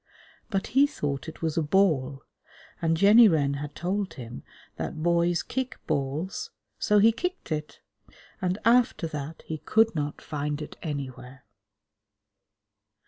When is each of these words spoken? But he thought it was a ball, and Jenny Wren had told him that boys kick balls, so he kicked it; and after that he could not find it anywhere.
But 0.49 0.65
he 0.73 0.87
thought 0.87 1.27
it 1.27 1.43
was 1.43 1.59
a 1.59 1.61
ball, 1.61 2.23
and 2.81 2.97
Jenny 2.97 3.27
Wren 3.27 3.53
had 3.61 3.75
told 3.75 4.15
him 4.15 4.41
that 4.77 5.03
boys 5.03 5.43
kick 5.43 5.77
balls, 5.85 6.49
so 6.79 6.97
he 6.97 7.11
kicked 7.11 7.51
it; 7.51 7.81
and 8.41 8.57
after 8.65 9.05
that 9.05 9.43
he 9.45 9.59
could 9.59 9.93
not 9.93 10.19
find 10.19 10.59
it 10.59 10.75
anywhere. 10.81 11.43